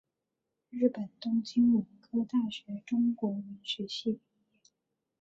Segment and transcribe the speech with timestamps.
[0.71, 4.57] 日本东京文科大学中国文学系毕业。